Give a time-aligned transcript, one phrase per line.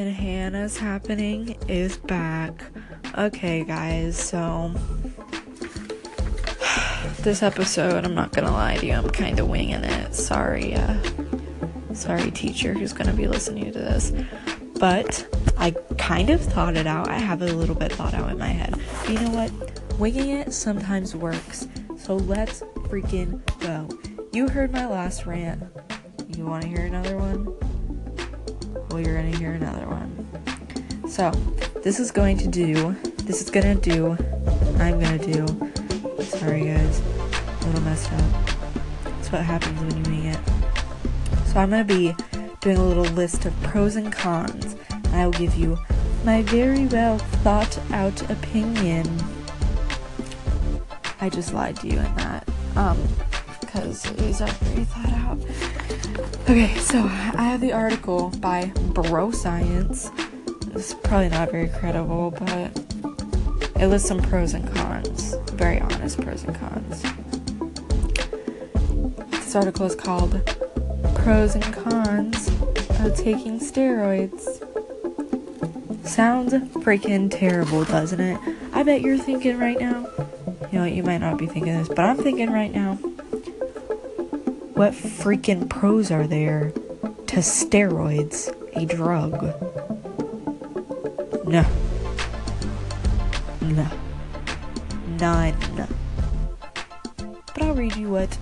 [0.00, 2.64] and Hannah's happening is back.
[3.18, 4.68] Okay, guys, so
[7.18, 10.14] this episode, I'm not gonna lie to you, I'm kind of winging it.
[10.14, 10.96] Sorry, uh,
[11.92, 14.14] sorry, teacher who's gonna be listening to this,
[14.78, 15.26] but
[15.58, 17.08] I kind of thought it out.
[17.08, 18.80] I have a little bit thought out in my head.
[19.06, 19.52] You know what?
[19.98, 21.68] Winging it sometimes works.
[21.98, 23.86] So let's freaking go.
[24.32, 25.62] You heard my last rant.
[26.34, 27.54] You want to hear another one?
[28.90, 31.08] Well, you're going to hear another one.
[31.08, 31.30] So,
[31.84, 34.16] this is going to do, this is going to do,
[34.80, 38.46] I'm going to do, sorry guys, a little messed up.
[39.04, 40.40] That's what happens when you make it.
[41.46, 42.14] So, I'm going to be
[42.60, 44.74] doing a little list of pros and cons.
[45.12, 45.78] I will give you
[46.24, 49.06] my very well thought out opinion.
[51.20, 52.48] I just lied to you in that.
[52.74, 52.98] Um,
[53.72, 55.38] because was not very thought out.
[56.50, 60.10] Okay, so I have the article by Bro Science.
[60.72, 62.76] It's probably not very credible, but
[63.80, 65.36] it lists some pros and cons.
[65.52, 67.02] Very honest pros and cons.
[69.30, 70.40] This article is called
[71.14, 72.48] Pros and Cons
[73.00, 74.66] of Taking Steroids.
[76.06, 78.40] Sounds freaking terrible, doesn't it?
[78.72, 80.08] I bet you're thinking right now.
[80.72, 82.98] You know, you might not be thinking this, but I'm thinking right now.
[84.80, 89.42] What freaking pros are there to steroids, a drug?
[91.46, 91.66] No.
[93.60, 93.86] No.
[95.18, 95.86] None.
[97.18, 98.38] But I'll read you what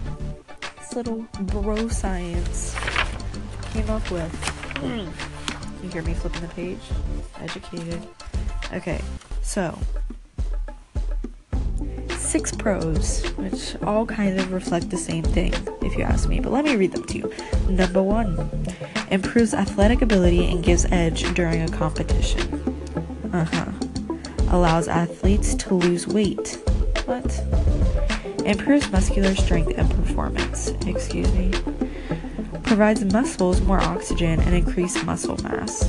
[0.78, 2.77] this little bro science
[3.72, 4.33] came up with.
[5.83, 6.78] You hear me flipping the page?
[7.41, 8.00] Educated.
[8.72, 9.00] Okay,
[9.42, 9.77] so
[12.29, 16.53] six pros, which all kind of reflect the same thing, if you ask me, but
[16.53, 17.33] let me read them to you.
[17.71, 18.51] Number one,
[19.11, 22.43] improves athletic ability and gives edge during a competition.
[23.33, 23.72] Uh huh.
[24.50, 26.59] Allows athletes to lose weight.
[27.06, 27.43] What?
[28.45, 30.69] Improves muscular strength and performance.
[30.87, 31.50] Excuse me.
[32.62, 35.89] Provides muscles more oxygen and increased muscle mass.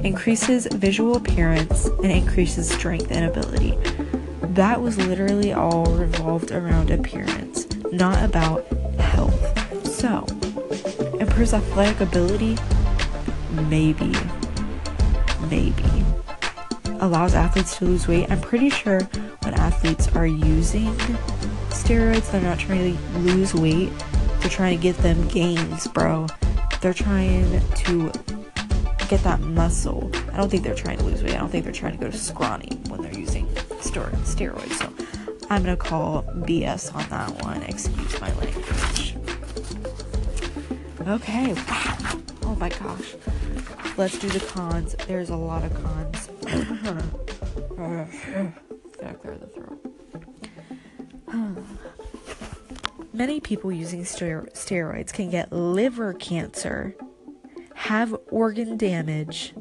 [0.00, 3.78] Increases visual appearance and increases strength and ability
[4.56, 8.66] that was literally all revolved around appearance, not about
[8.98, 9.86] health.
[9.86, 10.24] So,
[11.20, 12.56] improves athletic ability?
[13.68, 14.14] Maybe.
[15.50, 16.04] Maybe.
[17.00, 18.30] Allows athletes to lose weight?
[18.30, 19.00] I'm pretty sure
[19.42, 20.94] when athletes are using
[21.68, 23.92] steroids, they're not trying to lose weight,
[24.40, 26.26] they're trying to get them gains, bro.
[26.80, 28.10] They're trying to
[29.08, 30.10] get that muscle.
[30.32, 31.34] I don't think they're trying to lose weight.
[31.34, 33.46] I don't think they're trying to go to scrawny when they're using
[33.78, 34.72] steroids.
[34.72, 34.92] So
[35.50, 37.62] I'm gonna call BS on that one.
[37.62, 39.16] Excuse my language.
[41.06, 41.54] Okay.
[42.42, 43.14] Oh my gosh.
[43.96, 44.94] Let's do the cons.
[45.06, 46.28] There's a lot of cons.
[49.00, 49.80] Gotta clear the throat.
[53.12, 56.94] Many people using steroids can get liver cancer,
[57.74, 59.54] have organ damage,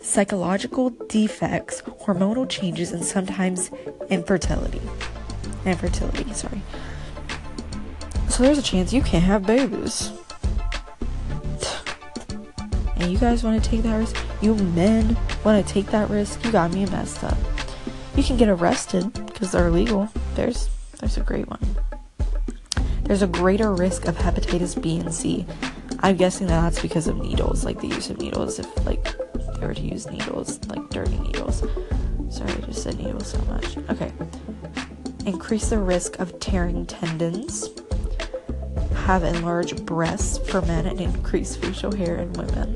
[0.00, 3.70] psychological defects, hormonal changes, and sometimes
[4.08, 4.80] infertility.
[5.64, 6.62] Infertility, sorry.
[8.28, 10.10] So there's a chance you can't have babies.
[12.98, 14.16] And you guys want to take that risk?
[14.40, 16.42] You men want to take that risk?
[16.42, 17.36] You got me messed up.
[18.16, 20.08] You can get arrested because they're illegal.
[20.34, 20.70] There's
[21.00, 21.60] there's a great one.
[23.02, 25.44] There's a greater risk of hepatitis B and C.
[26.00, 28.58] I'm guessing that that's because of needles, like the use of needles.
[28.58, 29.14] If like
[29.64, 31.60] were to use needles, like dirty needles.
[32.28, 33.76] Sorry, I just said needles so much.
[33.90, 34.12] Okay.
[35.24, 37.70] Increase the risk of tearing tendons.
[39.06, 42.74] Have enlarged breasts for men and increase facial hair in women.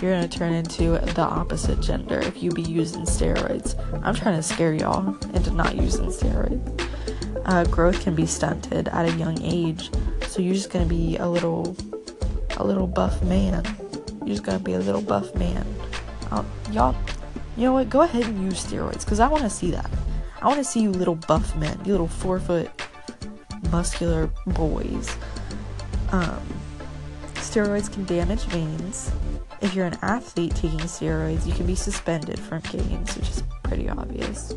[0.00, 3.74] You're gonna turn into the opposite gender if you be using steroids.
[4.04, 6.88] I'm trying to scare y'all into not using steroids.
[7.46, 9.90] Uh, growth can be stunted at a young age,
[10.28, 11.76] so you're just gonna be a little,
[12.58, 13.64] a little buff man
[14.28, 15.64] you're just gonna be a little buff man.
[16.30, 16.94] I'll, y'all,
[17.56, 17.88] you know what?
[17.88, 19.90] Go ahead and use steroids because I want to see that.
[20.42, 22.70] I want to see you little buff men, you little four foot
[23.72, 25.16] muscular boys.
[26.12, 26.46] Um,
[27.36, 29.10] steroids can damage veins.
[29.62, 33.88] If you're an athlete taking steroids, you can be suspended from games, which is pretty
[33.88, 34.54] obvious.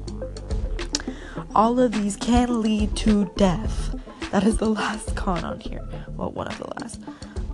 [1.55, 3.95] All of these can lead to death.
[4.31, 5.87] That is the last con on here.
[6.09, 6.99] Well, one of the last.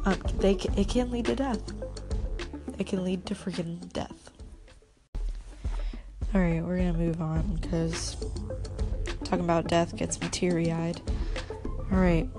[0.05, 1.76] Um, they it can lead to death
[2.77, 4.31] it can lead to freaking death.
[6.35, 8.17] Alright, we're gonna move on because
[9.23, 11.01] talking about death gets me teary eyed.
[11.91, 12.29] Alright.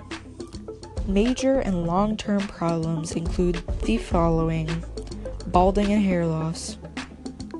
[1.06, 4.84] Major and long term problems include the following
[5.46, 6.76] balding and hair loss.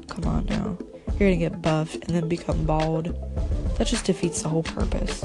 [0.09, 0.77] Come on now.
[1.19, 3.07] You're gonna get buff and then become bald.
[3.79, 5.25] That just defeats the whole purpose.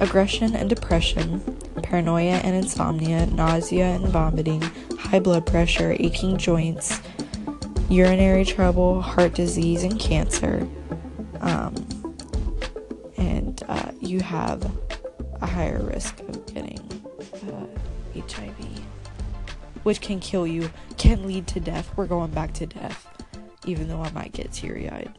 [0.00, 1.40] Aggression and depression,
[1.90, 4.62] paranoia and insomnia, nausea and vomiting,
[4.96, 7.00] high blood pressure, aching joints,
[7.88, 10.66] urinary trouble, heart disease, and cancer.
[11.40, 11.74] Um,
[13.16, 14.70] and uh, you have
[15.42, 16.78] a higher risk of getting
[17.18, 17.66] uh,
[18.14, 18.78] HIV,
[19.82, 21.90] which can kill you, can lead to death.
[21.96, 23.08] We're going back to death,
[23.66, 25.12] even though I might get teary eyed.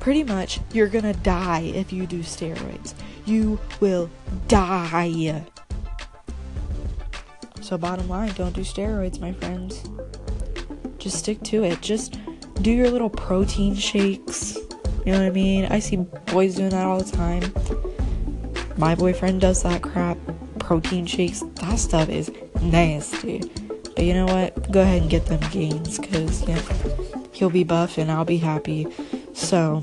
[0.00, 2.94] Pretty much, you're gonna die if you do steroids.
[3.26, 4.10] You will
[4.48, 5.44] die.
[7.60, 9.84] So, bottom line, don't do steroids, my friends.
[10.98, 11.82] Just stick to it.
[11.82, 12.18] Just
[12.62, 14.56] do your little protein shakes.
[15.04, 15.66] You know what I mean?
[15.66, 17.52] I see boys doing that all the time.
[18.76, 20.16] My boyfriend does that crap.
[20.58, 21.42] Protein shakes.
[21.56, 22.30] That stuff is
[22.62, 23.40] nasty.
[23.94, 24.72] But you know what?
[24.72, 26.62] Go ahead and get them gains because yeah,
[27.32, 28.86] he'll be buff and I'll be happy.
[29.40, 29.80] So,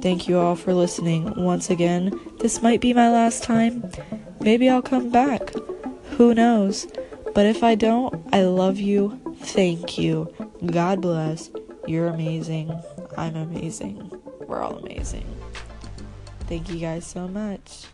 [0.00, 2.18] thank you all for listening once again.
[2.40, 3.88] This might be my last time.
[4.40, 5.52] Maybe I'll come back.
[6.16, 6.88] Who knows?
[7.34, 9.20] But if I don't, I love you.
[9.42, 10.34] Thank you.
[10.64, 11.50] God bless.
[11.86, 12.72] You're amazing.
[13.18, 14.10] I'm amazing.
[14.48, 15.26] We're all amazing.
[16.48, 17.86] Thank you guys so much.